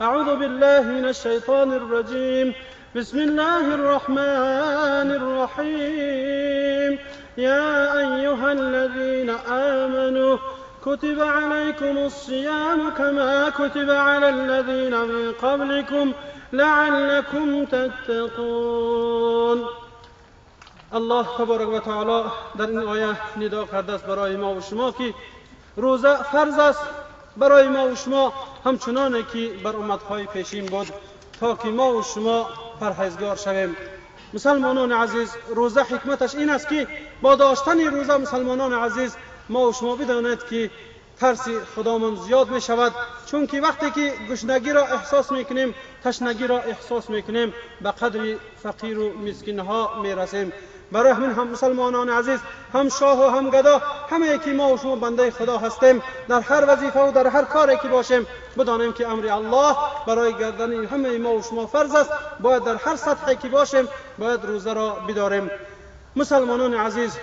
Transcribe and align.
أعوذ 0.00 0.36
بالله 0.36 0.82
من 0.82 1.08
الشيطان 1.08 1.72
الرجيم. 1.72 2.54
بسم 2.96 3.18
الله 3.18 3.74
الرحمن 3.74 5.10
الرحيم. 5.20 6.98
يا 7.36 7.98
أيها 7.98 8.52
الذين 8.52 9.30
آمنوا 9.48 10.38
كتب 10.84 11.20
عليكم 11.20 11.98
الصيام 11.98 12.90
كما 12.90 13.50
كتب 13.50 13.90
على 13.90 14.28
الذين 14.28 15.00
من 15.00 15.32
قبلكم 15.32 16.12
لعلكم 16.52 17.64
تتقون. 17.64 19.66
الله 20.94 21.26
تبارک 21.38 21.68
و 21.68 21.78
تعالی 21.78 22.22
در 22.58 22.66
این 22.66 22.78
آیه 22.78 23.16
ندا 23.36 23.64
کرده 23.64 23.92
است 23.92 24.06
برای 24.06 24.36
ما 24.36 24.54
و 24.54 24.60
شما 24.60 24.92
که 24.92 25.14
روزه 25.76 26.16
فرض 26.16 26.58
است 26.58 26.80
برای 27.36 27.68
ما 27.68 27.88
و 27.88 27.94
شما 27.94 28.32
همچنانه 28.64 29.22
که 29.32 29.50
بر 29.64 29.76
امتهای 29.76 30.26
پیشین 30.26 30.66
بود 30.66 30.86
تا 31.40 31.56
که 31.56 31.68
ما 31.68 31.92
و 31.92 32.02
شما 32.02 32.48
پرهیزگار 32.80 33.36
شویم. 33.36 33.76
مسلمانان 34.34 34.92
عزیز 34.92 35.36
روزه 35.54 35.80
حکمتش 35.80 36.34
این 36.34 36.50
است 36.50 36.68
که 36.68 36.88
با 37.22 37.34
داشتن 37.34 37.80
روزه 37.80 38.16
مسلمانان 38.16 38.72
عزیز 38.72 39.16
ما 39.48 39.68
و 39.68 39.72
شما 39.72 39.96
بدانید 39.96 40.44
که 40.50 40.70
ترس 41.20 41.48
خدامون 41.76 42.16
زیاد 42.16 42.50
می 42.50 42.60
شود 42.60 42.92
چون 43.26 43.46
که 43.46 43.60
وقتی 43.60 43.90
که 43.90 44.12
گشنگی 44.30 44.72
را 44.72 44.86
احساس 44.86 45.32
می 45.32 45.44
کنیم 45.44 45.74
تشنگی 46.04 46.46
را 46.46 46.58
احساس 46.58 47.10
می 47.10 47.22
کنیم 47.22 47.54
به 47.80 47.90
قدر 47.90 48.36
فقیر 48.62 48.98
و 48.98 49.18
مسکین 49.18 49.58
ها 49.58 50.00
می 50.02 50.14
رسیم 50.14 50.52
برای 50.92 51.12
همین 51.12 51.30
هم 51.30 51.48
مسلمانان 51.48 52.10
عزیز 52.10 52.40
هم 52.72 52.88
شاه 52.88 53.26
و 53.26 53.30
هم 53.30 53.50
گدا 53.50 53.82
همه 54.10 54.38
که 54.38 54.52
ما 54.52 54.72
و 54.72 54.78
شما 54.78 54.96
بنده 54.96 55.30
خدا 55.30 55.58
هستیم. 55.58 56.02
در 56.28 56.40
هر 56.40 56.64
وظیفه 56.68 57.00
و 57.00 57.12
در 57.12 57.26
هر 57.26 57.44
کاری 57.44 57.76
که 57.76 57.88
باشیم. 57.88 58.26
بدانیم 58.58 58.92
که 58.92 59.08
امر 59.08 59.28
الله 59.28 59.76
برای 60.06 60.32
گردن 60.32 60.84
همه 60.84 61.18
ما 61.18 61.32
و 61.32 61.42
شما 61.42 61.66
فرض 61.66 61.94
است. 61.94 62.10
باید 62.40 62.64
در 62.64 62.76
هر 62.76 62.96
سطحی 62.96 63.36
که 63.36 63.48
باشیم 63.48 63.88
باید 64.18 64.44
روزه 64.44 64.72
را 64.72 64.90
بداریم 65.08 65.50
مسلمانان 66.16 66.74
عزیز 66.74 67.18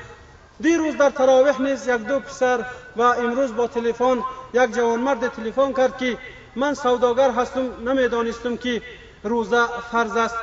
دیروز 0.59 0.97
در 0.97 1.09
تراویح 1.09 1.61
نیز 1.61 1.87
یک 1.87 2.01
دو 2.07 2.19
پسر 2.19 2.65
و 2.95 3.01
امروز 3.01 3.55
با 3.55 3.67
تلفن 3.67 4.23
یک 4.53 4.75
جوانمرد 4.75 5.27
تلفن 5.27 5.73
کرد 5.73 5.97
که 5.97 6.17
من 6.55 6.73
سوداگر 6.73 7.31
هستم 7.31 7.89
نمی‌دانستم 7.89 8.57
که 8.57 8.81
روزه 9.23 9.67
فرض 9.91 10.17
است. 10.17 10.35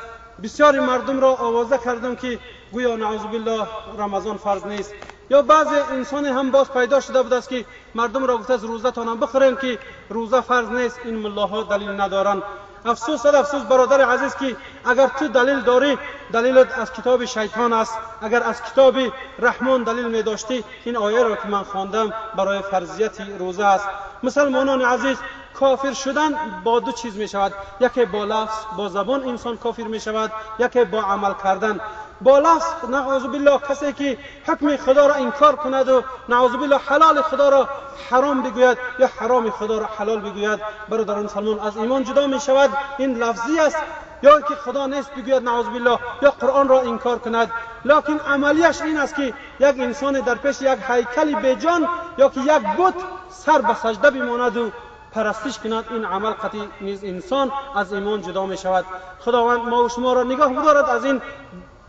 بسیاری 0.42 0.80
مردم 0.80 1.20
را 1.20 1.34
آوازه 1.34 1.78
کردم 1.78 2.16
که 2.16 2.38
گویا 2.72 2.96
نعوذ 2.96 3.22
بالله 3.22 3.66
رمضان 3.98 4.36
فرض 4.36 4.66
نیست. 4.66 4.94
یا 5.30 5.42
بعضی 5.42 5.74
انسان 5.74 6.24
هم 6.24 6.50
باز 6.50 6.72
پیدا 6.72 7.00
شده 7.00 7.22
بود 7.22 7.32
است 7.32 7.48
که 7.48 7.64
مردم 7.94 8.24
را 8.24 8.38
گفته 8.38 8.52
از 8.54 8.64
روزه 8.64 8.90
تانم 8.90 9.20
بخورین 9.20 9.56
که 9.56 9.78
روزه 10.08 10.40
فرض 10.40 10.68
نیست. 10.68 11.00
این 11.04 11.14
ملاها 11.14 11.62
دلیل 11.62 12.00
ندارن. 12.00 12.42
افسوس 12.84 13.22
صد 13.22 13.34
افسوس 13.34 13.62
برادر 13.62 14.00
عزیز 14.00 14.34
که 14.34 14.56
اگر 14.84 15.06
تو 15.06 15.28
دلیل 15.28 15.60
داری 15.60 15.98
دلیلت 16.32 16.78
از 16.78 16.92
کتاب 16.92 17.24
شیطان 17.24 17.72
است. 17.72 17.98
اگر 18.22 18.42
از 18.42 18.62
کتاب 18.62 18.94
رحمان 19.38 19.82
دلیل 19.82 20.08
می 20.08 20.22
داشتی 20.22 20.64
این 20.84 20.96
آیه 20.96 21.22
را 21.22 21.36
که 21.36 21.48
من 21.48 21.62
خواندم 21.62 22.12
برای 22.36 22.62
فرضیت 22.62 23.20
روزه 23.38 23.64
است. 23.64 23.88
مسلمانان 24.22 24.82
عزیز 24.82 25.18
کافر 25.54 25.92
شدن 25.92 26.60
با 26.64 26.80
دو 26.80 26.92
چیز 26.92 27.16
می 27.16 27.28
شود 27.28 27.52
یکی 27.80 28.04
با 28.04 28.24
لفظ 28.24 28.56
با 28.76 28.88
زبان 28.88 29.28
انسان 29.28 29.56
کافر 29.56 29.82
می 29.82 30.00
شود 30.00 30.32
یکی 30.58 30.84
با 30.84 31.02
عمل 31.02 31.32
کردن. 31.44 31.80
با 32.20 32.38
لفظ 32.38 32.84
نعوذ 32.90 33.22
بالله 33.22 33.58
کسی 33.58 33.92
که 33.92 34.18
حکم 34.46 34.76
خدا 34.76 35.06
را 35.06 35.14
انکار 35.14 35.56
کند 35.56 35.88
و 35.88 36.02
نعوذ 36.28 36.52
بالله 36.52 36.78
حلال 36.78 37.22
خدا 37.22 37.48
را 37.48 37.68
حرام 38.10 38.42
بگوید 38.42 38.78
یا 38.98 39.10
حرام 39.18 39.50
خدا 39.50 39.78
را 39.78 39.86
حلال 39.98 40.20
بگوید 40.20 40.60
برادران 40.88 41.24
مسلمان 41.24 41.60
از 41.60 41.76
ایمان 41.76 42.04
جدا 42.04 42.26
می 42.26 42.40
شود 42.40 42.70
این 42.98 43.16
لفظی 43.16 43.60
است. 43.60 43.76
یا 44.22 44.40
که 44.40 44.54
خدا 44.54 44.86
نیست 44.86 45.10
بگوید 45.14 45.42
نعوذ 45.42 45.66
بالله 45.66 45.98
یا 46.22 46.30
قرآن 46.30 46.68
را 46.68 46.80
انکار 46.80 47.18
کند. 47.18 47.50
لکن 47.84 48.18
عملیش 48.18 48.82
این 48.82 48.98
است 48.98 49.14
که 49.14 49.34
یک 49.60 49.80
انسان 49.80 50.20
در 50.20 50.34
پیش 50.34 50.62
یک 50.62 50.78
هیکل 50.88 51.34
بجان 51.34 51.88
یا 52.18 52.28
که 52.28 52.40
یک 52.40 52.62
بت 52.78 52.94
سر 53.30 53.58
به 53.58 53.74
سجده 53.74 54.10
بماند 54.10 54.56
و 54.56 54.70
پرستش 55.12 55.58
کند. 55.58 55.84
این 55.90 56.04
عمل 56.04 56.30
قطعی 56.30 56.68
نیز 56.80 57.04
انسان 57.04 57.52
از 57.76 57.92
ایمان 57.92 58.22
جدا 58.22 58.46
می 58.46 58.56
شود 58.56 58.84
خداوند 59.20 59.60
ما 59.68 59.84
و 59.84 59.88
شما 59.88 60.12
را 60.12 60.22
نگاه 60.22 60.52
بدارد 60.52 60.88
از 60.88 61.04
این 61.04 61.20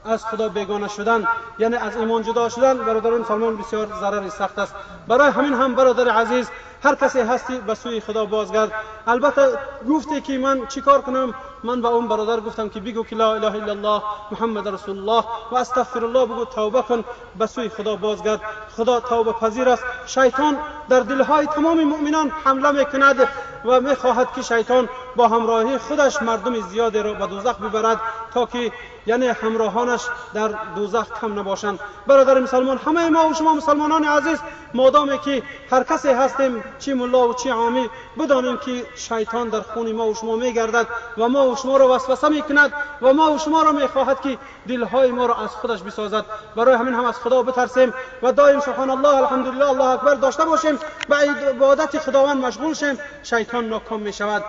از 0.05 0.25
خدا 0.25 0.49
بیگانه 0.49 0.87
شدن 0.87 1.27
یعنی 1.59 1.75
از 1.75 1.97
ایمان 1.97 2.23
جدا 2.23 2.49
شدن 2.49 2.77
برادران 2.77 3.23
سلمان 3.23 3.57
بسیار 3.57 3.87
ضرر 3.99 4.29
سخت 4.29 4.59
است. 4.59 4.75
برای 5.07 5.29
همین 5.31 5.53
هم 5.53 5.75
برادر 5.75 6.09
عزیز 6.09 6.49
هر 6.83 6.95
کسی 6.95 7.19
هستی 7.19 7.57
به 7.57 7.75
سوی 7.75 7.99
خدا 7.99 8.25
بازگرد. 8.25 8.71
البته 9.07 9.57
گفتی 9.89 10.21
که 10.21 10.37
من 10.37 10.67
چیکار 10.67 11.01
کنم؟ 11.01 11.33
من 11.63 11.81
به 11.81 11.87
اون 11.87 12.07
برادر 12.07 12.39
گفتم 12.39 12.69
که 12.69 12.79
بگو 12.79 13.03
که 13.03 13.15
لا 13.15 13.33
اله 13.33 13.55
الا 13.55 13.71
الله 13.71 14.01
محمد 14.31 14.67
رسول 14.67 14.97
الله 14.97 15.23
و 15.51 15.55
استغفر 15.55 16.05
الله 16.05 16.25
بگو 16.25 16.45
توبه 16.45 16.81
کن 16.81 17.03
به 17.39 17.47
سوی 17.47 17.69
خدا 17.69 17.95
بازگرد. 17.95 18.41
خدا 18.77 18.99
توبه 18.99 19.33
پذیر 19.33 19.69
است. 19.69 19.83
شیطان 20.05 20.57
در 20.89 20.99
دلهای 20.99 21.45
تمام 21.45 21.83
مؤمنان 21.83 22.31
حمله 22.45 22.71
می‌کند 22.71 23.27
و 23.65 23.81
می‌خواهد 23.81 24.33
که 24.33 24.41
شیطان 24.41 24.89
با 25.15 25.27
همراهی 25.27 25.77
خودش 25.77 26.21
مردم 26.21 26.61
زیادی 26.61 26.99
را 26.99 27.13
به 27.13 27.27
دوزخ 27.27 27.61
ببرد 27.61 28.01
تا 28.33 28.45
که 28.45 28.71
یعنی 29.05 29.27
همراهانش 29.27 30.01
در 30.33 30.49
دوزخ 30.75 31.19
کم 31.21 31.39
نباشند. 31.39 31.79
برادر 32.07 32.39
مسلمان 32.39 32.77
همه 32.77 33.09
ما 33.09 33.29
و 33.29 33.33
شما 33.33 33.53
مسلمانان 33.53 34.03
عزیز 34.03 34.39
مادامی 34.73 35.19
که 35.19 35.43
هر 35.71 35.83
کسی 35.83 36.09
هستیم 36.09 36.63
چی 36.79 36.93
ملا 36.93 37.27
و 37.27 37.33
چی 37.33 37.49
عامی 37.49 37.89
بدانیم 38.19 38.57
که 38.57 38.85
شیطان 38.95 39.49
در 39.49 39.61
خون 39.61 39.91
ما 39.91 40.07
و 40.07 40.15
شما 40.15 40.35
میگردد 40.35 40.87
و 41.17 41.29
ما 41.29 41.47
و 41.47 41.55
شما 41.55 41.77
را 41.77 41.95
وسوسه 41.95 42.29
می‌کند 42.29 42.73
و 43.01 43.13
ما 43.13 43.31
و 43.31 43.37
شما 43.37 43.61
را 43.61 43.71
می‌خواهد 43.71 44.21
که 44.21 44.37
دلهای 44.67 45.11
ما 45.11 45.25
را 45.25 45.35
از 45.35 45.49
خودش 45.49 45.81
بسازد. 45.83 46.25
برای 46.55 46.75
همین 46.75 46.93
هم 46.93 47.05
از 47.05 47.17
خدا 47.17 47.43
بترسیم 47.43 47.93
و 48.23 48.31
دایم 48.31 48.59
سبحان 48.59 48.89
الله 48.89 49.15
الحمدلله 49.15 49.69
الله 49.69 49.85
اکبر 49.85 50.13
داشته 50.13 50.45
باشیم 50.45 50.79
و 51.09 51.15
عبادت 51.49 51.99
خداوند 51.99 52.45
مشغول 52.45 52.73
شیم. 52.73 52.97
شیطان 53.23 53.69
ناکام 53.69 53.99
می 53.99 54.13
شود 54.13 54.43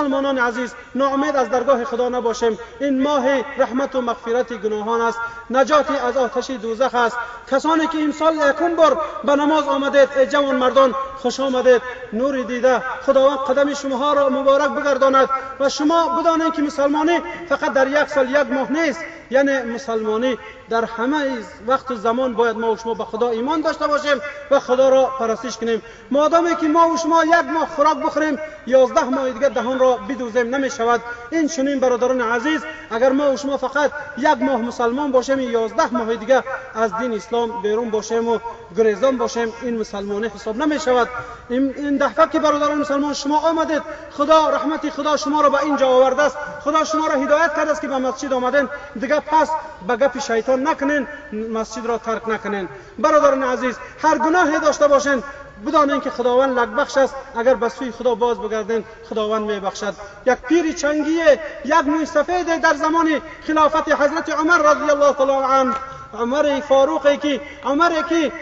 مسلمانان 0.00 0.38
عزیز 0.38 0.74
ناامید 0.94 1.36
از 1.36 1.50
درگاه 1.50 1.84
خدا 1.84 2.08
نباشیم. 2.08 2.58
این 2.80 3.02
ماه 3.02 3.26
رحمت 3.58 3.94
و 3.94 4.00
مغفرت 4.00 4.52
گناهان 4.52 5.00
است. 5.00 5.18
نجاتی 5.50 5.96
از 5.96 6.16
آتش 6.16 6.50
دوزخ 6.50 6.94
است. 6.94 7.16
کسانی 7.50 7.86
که 7.86 7.98
امسال 7.98 8.34
یکم 8.34 8.76
بار 8.76 9.00
به 9.24 9.36
نماز 9.36 9.68
آمدید 9.68 10.08
ای 10.18 10.26
جوان 10.26 10.56
مردان 10.56 10.94
خوش 11.16 11.40
آمدید. 11.40 11.82
نور 12.12 12.42
دیده 12.42 12.82
خداوند 13.06 13.38
قدم 13.38 13.74
شما 13.74 14.12
را 14.12 14.28
مبارک 14.28 14.70
بگرداند. 14.70 15.28
و 15.60 15.68
شما 15.68 16.20
بدانید 16.20 16.52
که 16.52 16.62
مسلمانی 16.62 17.20
فقط 17.48 17.72
در 17.72 17.88
یک 17.88 18.08
سال 18.08 18.30
یک 18.30 18.46
ماه 18.50 18.72
نیست. 18.72 19.00
یعنی 19.30 19.62
مسلمانی 19.62 20.38
در 20.68 20.84
همه 20.84 21.38
وقت 21.66 21.94
زمان 21.94 22.34
باید 22.34 22.56
ما 22.56 22.72
و 22.72 22.76
شما 22.76 22.94
به 22.94 23.04
خدا 23.04 23.28
ایمان 23.28 23.60
داشته 23.60 23.86
باشیم 23.86 24.20
و 24.50 24.60
خدا 24.60 24.88
را 24.88 25.04
پرستش 25.18 25.56
کنیم. 25.56 25.82
مادامی 26.10 26.56
که 26.56 26.68
ما 26.68 26.88
و 26.88 26.96
شما 26.96 27.24
یک 27.24 27.34
ماه 27.34 27.68
خوراک 27.68 27.96
بخوریم 27.96 28.38
یازده 28.66 29.04
ماه 29.04 29.30
دیگه 29.30 29.48
دهان 29.48 29.78
را 29.78 29.96
بدوزیم 30.08 30.54
نمی 30.54 30.70
شود 30.70 31.00
این 31.30 31.48
چنین 31.48 31.80
برادران 31.80 32.20
عزیز 32.20 32.60
اگر 32.90 33.12
ما 33.12 33.32
و 33.32 33.36
شما 33.36 33.56
فقط 33.56 33.90
یک 34.18 34.42
ماه 34.42 34.56
مسلمان 34.56 35.12
باشیم 35.12 35.40
یازده 35.40 35.94
ماه 35.94 36.16
دیگه 36.16 36.44
از 36.74 36.96
دین 36.98 37.12
اسلام 37.12 37.62
بیرون 37.62 37.90
باشیم 37.90 38.28
و 38.28 38.38
گریزان 38.76 39.16
باشیم 39.16 39.52
این 39.62 39.78
مسلمانی 39.78 40.26
حساب 40.26 40.56
نمی 40.56 40.80
شود 40.80 41.08
این 41.50 41.96
دفعه 41.96 42.28
که 42.28 42.38
برادران 42.38 42.78
مسلمان 42.78 43.14
شما 43.14 43.38
آمدید 43.38 43.82
خدا 44.12 44.50
رحمت 44.50 44.90
خدا 44.90 45.16
شما 45.16 45.40
را 45.40 45.50
به 45.50 45.62
اینجا 45.62 45.88
آورده 45.88 46.22
است. 46.22 46.36
خدا 46.64 46.84
شما 46.84 47.06
را 47.06 47.14
هدایت 47.14 47.54
کرده 47.56 47.70
است 47.70 47.80
که 47.80 47.88
به 47.88 47.98
مسجد 47.98 48.32
آمدین 48.32 48.68
دیگه 49.00 49.19
پس 49.20 49.50
به 49.86 49.96
گپ 49.96 50.18
شیطان 50.18 50.68
نکنین 50.68 51.06
مسجد 51.32 51.86
را 51.86 51.98
ترک 51.98 52.28
نکنین. 52.28 52.68
برادران 52.98 53.42
عزیز 53.42 53.78
هر 54.02 54.18
گناهی 54.18 54.58
داشته 54.58 54.88
باشین. 54.88 55.22
بدانین 55.66 56.00
که 56.00 56.10
خداوند 56.10 56.58
لگبخش 56.58 56.96
است. 56.96 57.14
اگر 57.36 57.54
به 57.54 57.68
سوی 57.68 57.90
خدا 57.90 58.14
باز 58.14 58.38
بگردین 58.38 58.84
خداوند 59.10 59.50
می 59.50 59.60
بخشد 59.60 59.94
یک 60.26 60.38
پیر 60.38 60.72
چنگی 60.72 61.20
یک 61.64 61.86
موی 61.86 62.06
سفید 62.06 62.60
در 62.60 62.74
زمان 62.74 63.20
خلافت 63.46 63.92
حضرت 63.92 64.28
عمر 64.28 64.58
رضی 64.58 64.90
الله 64.90 65.12
تعالی 65.12 65.32
عنه. 65.32 65.74
عمر 66.18 66.60
فاروقی 66.60 67.16
که 67.16 67.40
عمر 67.64 68.02
که 68.08 68.32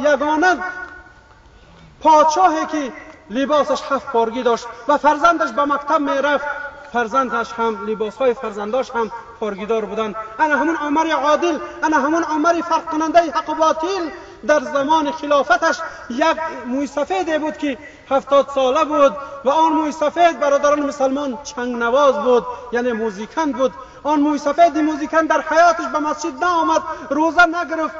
یگانه 0.00 0.56
پادشاهی 2.00 2.66
که 2.66 2.92
لباسش 3.30 3.82
هفت 3.90 4.06
پارگی 4.06 4.42
داشت 4.42 4.66
و 4.88 4.98
فرزندش 4.98 5.50
به 5.50 5.64
مکتب 5.64 6.00
می 6.00 6.22
رفت 6.22 6.44
فرزندش 6.94 7.52
هم 7.52 7.86
لباس 7.86 8.16
های 8.16 8.34
فرزنداش 8.34 8.90
هم 8.90 9.10
پارگیدار 9.40 9.84
بودن. 9.84 10.14
انا 10.38 10.56
همون 10.56 10.76
عمر 10.76 11.10
عادل 11.10 11.58
انا 11.82 11.96
همون 11.98 12.22
عمر 12.22 12.60
فرق 12.60 12.84
کننده 12.84 13.18
حق 13.20 13.50
و 13.50 13.54
باطل. 13.54 14.10
در 14.46 14.60
زمان 14.60 15.10
خلافتش 15.10 15.78
یک 16.10 16.36
موی 16.66 16.86
سفید 16.86 17.40
بود 17.40 17.56
که 17.56 17.78
هفتاد 18.10 18.48
ساله 18.54 18.84
بود 18.84 19.16
و 19.44 19.50
آن 19.50 19.72
موی 19.72 19.92
سفید 19.92 20.40
برادران 20.40 20.80
مسلمان 20.82 21.38
چنگ 21.42 21.76
نواز 21.76 22.14
بود 22.14 22.46
یعنی 22.72 22.92
موزیکن 22.92 23.52
بود. 23.52 23.72
آن 24.02 24.20
موی 24.20 24.38
سفید 24.38 24.78
موزیکن 24.78 25.26
در 25.26 25.40
حیاتش 25.40 25.86
به 25.92 25.98
مسجد 25.98 26.44
نه 26.44 26.46
آمد 26.46 26.82
روزه 27.10 27.46
نگرفت. 27.46 27.94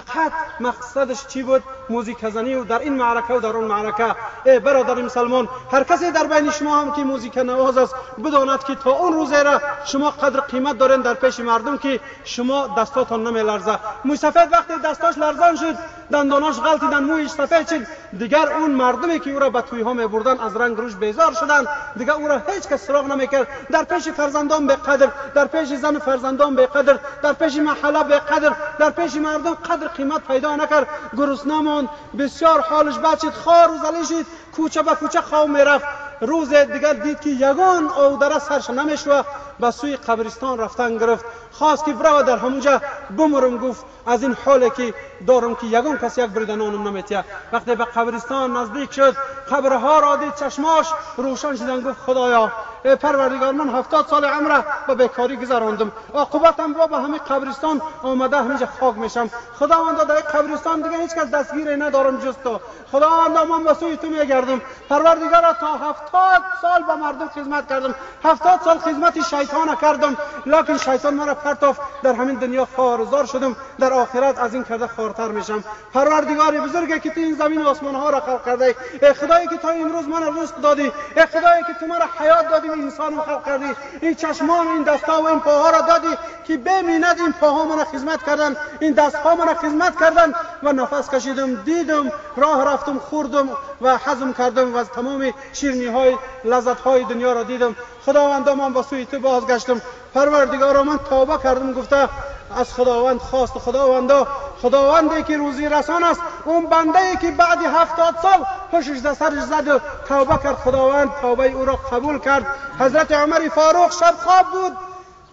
فقط 0.00 0.32
مقصدش 0.60 1.26
چی 1.26 1.42
بود؟ 1.42 1.62
موزیک 1.90 2.28
زنی 2.28 2.54
و 2.54 2.64
در 2.64 2.78
این 2.78 2.92
معرکه 2.92 3.34
و 3.34 3.40
در 3.40 3.48
اون 3.48 3.64
معرکه. 3.64 4.14
ای 4.46 4.58
برادر 4.58 4.94
مسلمان 4.94 5.48
هر 5.72 5.84
کسی 5.84 6.10
در 6.10 6.26
بین 6.26 6.50
شما 6.50 6.80
هم 6.80 6.92
که 6.92 7.04
موزیک 7.04 7.38
نواز 7.38 7.78
است 7.78 7.94
بداند 8.24 8.64
که 8.64 8.74
تا 8.74 8.90
اون 8.90 9.12
روزه 9.12 9.42
را 9.42 9.60
شما 9.84 10.10
قدر 10.10 10.40
قیمت 10.40 10.78
دارین 10.78 11.00
در 11.00 11.14
پیش 11.14 11.40
مردم 11.40 11.78
که 11.78 12.00
شما 12.24 12.74
دستاتان 12.78 13.26
نمی 13.26 13.42
لرزه 13.42 13.78
موی 14.04 14.16
سفید 14.16 14.52
وقتی 14.52 14.72
دستاش 14.84 15.18
لرزان 15.18 15.56
شد 15.56 15.76
دنداناش 16.12 16.60
غلطیدن 16.60 17.04
مویش 17.04 17.30
سفید 17.30 17.86
دیگر 18.18 18.48
اون 18.52 18.70
مردمی 18.70 19.20
که 19.20 19.30
او 19.30 19.38
را 19.38 19.50
به 19.50 19.60
توی 19.60 19.82
ها 19.82 19.92
می 19.92 20.06
بردن 20.06 20.40
از 20.40 20.56
رنگ 20.56 20.76
روش 20.76 20.94
بیزار 20.94 21.32
شدن. 21.32 21.64
دیگر 21.96 22.12
او 22.12 22.28
را 22.28 22.42
هیچ 22.48 22.68
کس 22.68 22.86
سراغ 22.86 23.06
نمی‌کرد. 23.06 23.46
در 23.70 23.82
پیش 23.84 24.08
فرزندان 24.08 24.66
به 24.66 24.76
قدر 24.76 25.08
در 25.34 25.46
پیش 25.46 25.68
زن 25.68 25.98
فرزندان 25.98 26.54
به 26.54 26.66
قدر 26.66 26.98
در 27.22 27.32
پیش 27.32 27.56
محله 27.56 28.04
به 28.04 28.18
قدر 28.18 28.52
در 28.78 28.90
پیش 28.90 29.16
مردم 29.16 29.54
قدر 29.54 29.88
قیمت 29.88 30.26
پیدا 30.26 30.56
نکرد. 30.56 30.86
گرسنه 31.16 31.88
بسیار 32.18 32.60
حالش 32.60 32.98
بچید. 32.98 33.32
خار 33.32 33.70
و 33.70 33.78
زلی 33.78 34.04
شد 34.04 34.26
کوچه 34.56 34.82
به 34.82 34.94
کوچه 34.94 35.20
خواه 35.20 35.46
می‌رفت. 35.46 36.03
روز 36.20 36.54
دیگر 36.54 36.92
دید 36.92 37.20
که 37.20 37.30
یگان 37.30 37.88
آودره 37.88 38.38
سرش 38.38 38.70
نمی‌شوه 38.70 39.22
به 39.60 39.70
سوی 39.70 39.96
قبرستان 39.96 40.58
رفتن 40.58 40.96
گرفت. 40.98 41.24
خواست 41.52 41.84
که 41.84 41.92
برو 41.92 42.22
در 42.22 42.36
همونجا 42.36 42.80
بمرم 43.18 43.58
گفت 43.58 43.84
از 44.06 44.22
این 44.22 44.36
حالی 44.44 44.70
که 44.70 44.94
دارم 45.26 45.54
که 45.54 45.66
یگان 45.66 45.98
کسی 45.98 46.22
یک 46.22 46.30
برید 46.30 46.50
نانم 46.50 46.88
نمیتیه. 46.88 47.24
وقتی 47.52 47.74
به 47.74 47.84
قبرستان 47.84 48.56
نزدیک 48.56 48.92
شد 48.92 49.16
قبرها 49.50 49.98
را 49.98 50.16
دید 50.16 50.34
چشماش 50.34 50.86
روشن 51.16 51.56
شدن 51.56 51.80
گفت 51.80 52.00
خدایا 52.06 52.52
پروردگار 52.84 53.52
من 53.52 53.68
هفتاد 53.68 54.06
سال 54.06 54.24
عمره 54.24 54.64
به 54.86 54.94
بیکاری 54.94 55.36
گذراندم. 55.36 55.92
عاقبتم 56.14 56.72
با 56.72 56.86
به 56.86 56.96
همه 56.96 57.18
قبرستان 57.18 57.82
آمده 58.02 58.36
همینجا 58.36 58.68
خاک 58.80 58.96
میشم. 58.98 59.30
خداوند 59.58 60.02
در 60.02 60.14
قبرستان 60.14 60.80
دیگه 60.80 60.98
هیچ 60.98 61.14
کس 61.14 61.30
دستگیری 61.30 61.76
ندارم 61.76 62.16
جز 62.16 62.34
تو. 62.44 62.60
خداوند 62.92 63.38
من 63.38 63.64
به 63.64 63.74
سوی 63.74 63.96
تو 63.96 64.06
میگردم. 64.06 64.60
پروردگار 64.88 65.52
تا 65.60 65.74
هفتاد 65.74 66.42
سال 66.62 66.82
به 66.82 66.94
مردم 66.94 67.28
خدمت 67.28 67.68
کردم. 67.68 67.94
هفتاد 68.24 68.60
سال 68.64 68.78
خدمت 68.78 69.22
شیطان 69.22 69.76
کردم. 69.76 70.16
لکن 70.46 70.76
شیطان 70.76 71.14
مرا 71.14 71.34
پرتاف 71.34 71.78
در 72.02 72.12
همین 72.12 72.34
دنیا 72.34 72.68
خارزار 72.76 73.26
شدم. 73.26 73.56
در 73.78 73.92
آخرت 73.92 74.38
از 74.38 74.54
این 74.54 74.64
کرده 74.64 74.86
خارتر 74.86 75.28
میشم. 75.28 75.64
پروردگار 75.94 76.60
بزرگی 76.60 77.00
که 77.00 77.10
تو 77.10 77.20
این 77.20 77.34
زمین 77.34 77.62
و 77.62 77.68
آسمان 77.68 77.94
ها 77.94 78.10
را 78.10 78.20
خلق 78.20 78.44
کرده 78.44 78.74
ای 79.02 79.12
خدایی 79.12 79.48
که 79.48 79.56
تا 79.56 79.68
امروز 79.68 80.08
من 80.08 80.42
رزق 80.42 80.56
دادی. 80.56 80.92
ای 81.16 81.26
خدایی 81.26 81.62
که 81.66 81.74
تو 81.80 81.86
مرا 81.86 82.06
حیات 82.18 82.50
دادی. 82.50 82.73
انسان 82.82 83.20
خلق 83.20 83.46
کردی. 83.46 83.64
این 84.00 84.14
چشمان 84.14 84.68
این 84.68 84.82
دستا 84.82 85.22
و 85.22 85.26
این 85.26 85.40
پاها 85.40 85.70
را 85.70 85.80
دادی 85.80 86.16
که 86.44 86.56
ببیند 86.56 87.20
این 87.20 87.32
پاها 87.32 87.64
من 87.64 87.84
خدمت 87.84 88.22
کردن. 88.22 88.56
این 88.80 88.92
دست 88.92 89.16
ها 89.16 89.34
من 89.34 89.54
خدمت 89.54 90.00
کردن 90.00 90.32
و 90.62 90.72
نفس 90.72 91.10
کشیدم 91.10 91.54
دیدم 91.54 92.12
راه 92.36 92.64
رفتم 92.72 92.98
خوردم 92.98 93.48
و 93.80 93.98
حزم 93.98 94.32
کردم 94.32 94.74
و 94.74 94.76
از 94.76 94.90
تمام 94.90 95.34
شیرنی 95.52 95.86
های 95.86 96.16
لذت 96.44 96.80
های 96.80 97.04
دنیا 97.04 97.32
را 97.32 97.42
دیدم. 97.42 97.76
خداوند 98.06 98.48
من 98.48 98.72
با 98.72 98.82
سوی 98.82 99.04
تو 99.04 99.18
بازگشتم. 99.18 99.80
پروردگارا 100.14 100.82
من 100.82 100.98
توبه 100.98 101.38
کردم. 101.42 101.72
گفته 101.72 102.08
از 102.56 102.74
خداوند 102.74 103.18
خواست. 103.18 103.52
خداوندا 103.52 104.26
خداوندی 104.62 105.22
که 105.22 105.36
روزی 105.36 105.68
رسان 105.68 106.04
است 106.04 106.20
اون 106.44 106.66
بنده 106.66 106.98
ای 106.98 107.16
که 107.16 107.30
بعد 107.30 107.58
هفتاد 107.62 108.14
سال 108.22 108.46
خوشش 108.70 108.98
در 108.98 109.14
سرش 109.14 109.42
زد 109.42 109.68
و 109.68 109.80
توبه 110.08 110.38
کرد. 110.42 110.56
خداوند 110.56 111.10
توبه 111.20 111.52
او 111.52 111.64
را 111.64 111.76
قبول 111.76 112.18
کرد. 112.18 112.46
حضرت 112.78 113.12
عمر 113.12 113.48
فاروق 113.48 113.92
شب 113.92 114.14
خواب 114.18 114.46
بود. 114.52 114.72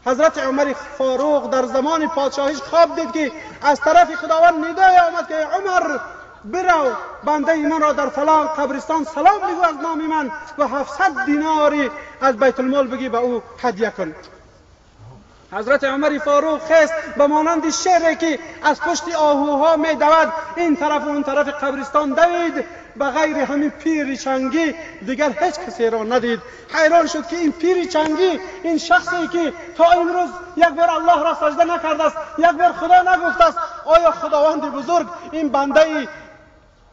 حضرت 0.06 0.38
عمر 0.38 0.74
فاروق 0.98 1.50
در 1.50 1.66
زمان 1.66 2.08
پادشاهیش 2.08 2.62
خواب 2.62 2.96
دید 2.96 3.12
که 3.12 3.32
از 3.62 3.80
طرف 3.80 4.16
خداوند 4.16 4.66
ندای 4.66 4.98
آمد 4.98 5.28
که 5.28 5.36
عمر 5.36 5.98
برو. 6.46 6.92
بنده 7.24 7.56
من 7.56 7.82
را 7.82 7.94
در 7.94 8.10
فلان 8.10 8.48
قبرستان 8.48 9.04
سلام 9.04 9.40
بگو 9.40 9.64
از 9.64 9.76
نام 9.84 10.08
من 10.08 10.32
و 10.58 10.68
700 10.68 11.26
دیناری 11.26 11.92
از 12.22 12.38
بیت 12.38 12.60
المال 12.60 12.88
بگی 12.88 13.10
به 13.10 13.18
او 13.18 13.42
هدیه 13.62 13.90
کن. 13.90 14.16
حضرت 15.54 15.84
عمر 15.84 16.20
فاروق 16.26 16.62
خست 16.62 16.94
به 17.18 17.28
مانند 17.28 17.70
شعری 17.70 18.16
که 18.16 18.40
از 18.64 18.82
پشت 18.82 19.16
آهوها 19.16 19.76
می 19.76 19.96
دود 19.96 20.34
این 20.56 20.76
طرف 20.76 21.04
و 21.04 21.08
اون 21.08 21.24
طرف 21.24 21.48
قبرستان 21.48 22.10
دوید. 22.10 22.66
به 22.96 23.06
غیر 23.06 23.38
همین 23.38 23.70
پیر 23.70 24.16
چنگی 24.16 24.76
دیگر 25.06 25.30
هیچ 25.40 25.60
کسی 25.60 25.90
را 25.90 26.04
ندید. 26.04 26.40
حیران 26.74 27.08
شد 27.08 27.28
که 27.28 27.36
این 27.36 27.52
پیر 27.52 27.88
چنگی 27.88 28.40
این 28.64 28.78
شخصی 28.78 29.28
که 29.28 29.54
تا 29.78 29.86
امروز 29.92 30.30
یک 30.58 30.68
بار 30.68 30.90
الله 30.90 31.24
را 31.24 31.34
سجده 31.34 31.64
نکرده 31.64 32.04
است 32.04 32.16
یک 32.38 32.52
بار 32.52 32.72
خدا 32.72 33.02
نگفته 33.02 33.46
است 33.46 33.58
آیا 33.86 34.12
خداوند 34.12 34.62
بزرگ 34.62 35.08
این 35.32 35.50
بنده 35.50 36.08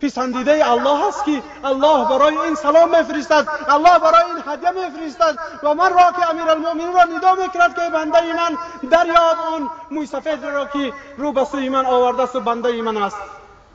پسندیده 0.00 0.70
الله 0.70 1.06
است 1.08 1.24
که 1.24 1.42
الله 1.64 2.04
برای 2.04 2.38
این 2.38 2.54
سلام 2.54 2.88
میفرستد 2.98 3.48
الله 3.68 3.98
برای 3.98 4.24
این 4.24 4.42
هدیه 4.46 4.70
میفرستد 4.70 5.38
و 5.62 5.74
من 5.74 5.90
را 5.90 6.12
که 6.12 6.30
امیر 6.30 6.50
المؤمنین 6.50 6.92
را 6.92 7.04
ندا 7.04 7.34
می‌کرد 7.34 7.74
که 7.74 7.90
بنده 7.90 8.20
من 8.20 8.58
دریاب 8.90 9.36
آن 9.54 9.70
موی 9.90 10.08
را 10.42 10.66
که 10.66 10.92
رو 11.16 11.32
به 11.32 11.44
سوی 11.44 11.68
من 11.68 11.86
آورده 11.86 12.22
است 12.22 12.36
و 12.36 12.40
بنده 12.40 12.82
من 12.82 12.96
است. 12.96 13.16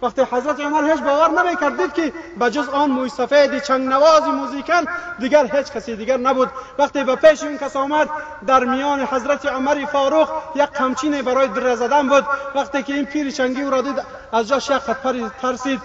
وقتی 0.02 0.22
حضرت 0.32 0.60
عمر 0.60 0.92
هیچ 0.92 1.02
باور 1.02 1.44
نمی‌کرد 1.44 1.78
دید 1.78 1.94
که 1.94 2.14
به 2.40 2.52
جز 2.52 2.70
آن 2.70 2.90
موی 2.90 3.10
سفید 3.10 3.60
چنگ 3.60 3.88
نواز 3.88 4.24
موزیکن 4.24 4.84
دیگر 5.20 5.58
هیچ 5.58 5.72
کسی 5.72 5.96
دیگر 5.96 6.18
نبود. 6.18 6.50
وقتی 6.78 7.04
به 7.04 7.16
پیش 7.16 7.44
این 7.44 7.58
کس 7.58 7.76
آمد 7.76 8.10
در 8.48 8.64
میان 8.64 9.00
حضرت 9.02 9.46
عمر 9.46 9.86
فاروق 9.86 10.30
یک 10.56 10.70
قمچین 10.70 11.22
برای 11.22 11.48
در 11.48 11.76
زدن 11.76 12.10
بود. 12.10 12.26
وقتی 12.56 12.84
که 12.84 12.94
این 12.94 13.06
پیر 13.06 13.32
چنگی 13.32 13.62
او 13.62 13.70
را 13.70 13.82
دید 13.82 14.02
از 14.32 14.48
جاش 14.48 14.70
یک 14.70 14.78
خط 14.78 15.16
ترسید. 15.42 15.82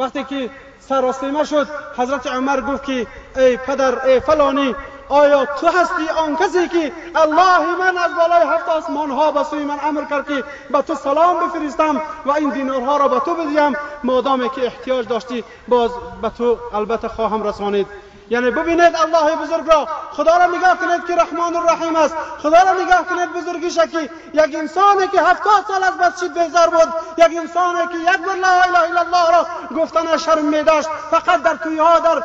وقتی 0.00 0.24
که 0.24 0.50
سراسیمه 0.80 1.44
شد 1.44 1.68
حضرت 1.96 2.26
عمر 2.26 2.60
گفت 2.60 2.84
که 2.84 3.06
ای 3.36 3.56
پدر 3.56 4.06
ای 4.06 4.20
فلانی 4.20 4.74
آیا 5.08 5.44
تو 5.44 5.66
هستی 5.66 6.08
آن 6.18 6.36
کسی 6.36 6.68
که 6.68 6.92
الله 7.14 7.76
من 7.78 7.98
از 7.98 8.10
بالای 8.14 8.46
هفت 8.46 8.68
آسمان 8.68 9.10
ها 9.10 9.32
به 9.32 9.42
سوی 9.42 9.64
من 9.64 9.78
امر 9.82 10.04
کرد 10.04 10.28
که 10.28 10.44
به 10.70 10.82
تو 10.82 10.94
سلام 10.94 11.36
بفرستم 11.46 12.02
و 12.26 12.30
این 12.32 12.50
دینارها 12.50 12.96
را 12.96 13.08
به 13.08 13.20
تو 13.20 13.34
بدیم 13.34 13.76
مادامی 14.04 14.48
که 14.48 14.66
احتیاج 14.66 15.08
داشتی 15.08 15.44
باز 15.68 15.90
به 16.22 16.28
تو 16.28 16.58
البته 16.74 17.08
خواهم 17.08 17.42
رسانید. 17.42 17.86
یعنی 18.30 18.50
ببینید 18.50 18.96
الله 18.96 19.36
بزرگ 19.36 19.72
را. 19.72 19.88
خدا 20.12 20.36
را 20.36 20.46
نگاه 20.46 20.78
کنید 20.78 21.06
که 21.06 21.16
رحمان 21.16 21.56
الرحیم 21.56 21.96
است. 21.96 22.14
خدا 22.42 22.62
را 22.62 22.82
نگاه 22.82 23.04
کنید 23.04 23.32
بزرگیش 23.32 23.78
که 23.78 24.10
یک 24.32 24.54
انسانی 24.54 25.08
که 25.08 25.22
هفتاد 25.22 25.64
سال 25.68 25.84
از 25.84 25.92
مسجد 26.00 26.38
بیزار 26.38 26.70
بود 26.70 26.88
یک 27.18 27.38
انسانی 27.38 27.86
که 27.86 28.12
یک 28.12 28.26
بار 28.26 28.36
لا 28.36 28.48
اله 28.48 28.80
الا 28.80 29.00
الله 29.00 29.30
را 29.36 29.46
گفتن 29.76 30.16
شرم 30.16 30.44
می 30.44 30.62
داشت 30.62 30.88
فقط 31.10 31.42
در 31.42 31.54
توی 31.54 31.78
ها 31.78 31.98
در 31.98 32.22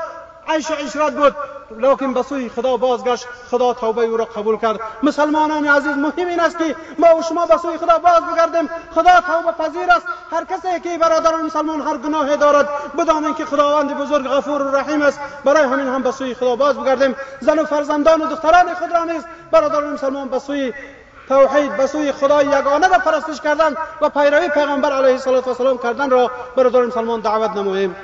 عیش 0.47 0.71
و 0.71 0.73
عشرت 0.73 1.13
بود. 1.13 1.35
لکن 1.71 2.13
به 2.13 2.23
سوی 2.23 2.49
خدا 2.49 2.77
بازگشت 2.77 3.27
خدا 3.51 3.73
توبه 3.73 4.05
او 4.05 4.17
را 4.17 4.25
قبول 4.25 4.57
کرد. 4.57 4.79
مسلمانان 5.03 5.67
عزیز 5.67 5.97
مهم 5.97 6.27
این 6.27 6.39
است 6.39 6.57
که 6.57 6.75
ما 6.99 7.15
و 7.15 7.21
شما 7.21 7.45
به 7.45 7.57
سوی 7.57 7.77
خدا 7.77 7.97
باز 7.97 8.21
بگردیم. 8.33 8.69
خدا 8.95 9.21
توبه 9.21 9.51
پذیر 9.51 9.91
است. 9.91 10.05
هر 10.31 10.45
کسی 10.45 10.79
که 10.79 10.97
برادر 10.97 11.35
مسلمان 11.35 11.81
هر 11.81 11.97
گناه 11.97 12.35
دارد 12.35 12.69
بدانید 12.97 13.35
که 13.35 13.45
خداوند 13.45 13.97
بزرگ 13.97 14.27
غفور 14.27 14.61
و 14.61 14.75
رحیم 14.75 15.01
است. 15.01 15.19
برای 15.45 15.63
همین 15.63 15.87
هم 15.87 16.03
به 16.03 16.11
سوی 16.11 16.33
خدا 16.33 16.55
باز 16.55 16.75
بگردیم. 16.75 17.15
زن 17.39 17.59
و 17.59 17.65
فرزندان 17.65 18.21
و 18.21 18.27
دختران 18.27 18.73
خود 18.73 18.91
را 18.91 19.03
نیز 19.03 19.23
برادر 19.51 19.79
مسلمان 19.79 20.29
به 20.29 20.39
سوی 20.39 20.73
توحید 21.29 21.77
به 21.77 21.87
سوی 21.87 22.11
خدا 22.11 22.43
یگانه 22.43 22.87
را 22.87 22.97
پرستش 22.97 23.41
کردن 23.41 23.75
و 24.01 24.09
پیروی 24.09 24.49
پیغمبر 24.49 24.91
علیه 24.91 25.27
السلام 25.27 25.77
کردن 25.77 26.09
را 26.09 26.31
برادر 26.55 26.81
مسلمان 26.81 27.19
دعوت 27.19 27.51
نماییم. 27.51 27.95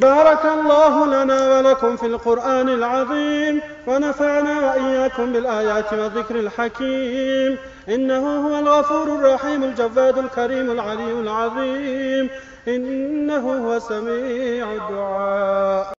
بارك 0.00 0.44
الله 0.44 1.06
لنا 1.06 1.58
ولكم 1.58 1.96
في 1.96 2.06
القرآن 2.06 2.68
العظيم 2.68 3.60
ونفعنا 3.86 4.60
وإياكم 4.60 5.32
بالآيات 5.32 5.92
والذكر 5.92 6.36
الحكيم. 6.36 7.58
إنه 7.88 8.48
هو 8.48 8.58
الغفور 8.58 9.02
الرحيم 9.02 9.64
الجواد 9.64 10.18
الكريم 10.18 10.70
العلي 10.70 11.12
العظيم. 11.12 12.30
إنه 12.68 13.66
هو 13.66 13.78
سميع 13.78 14.72
الدعاء. 14.72 15.99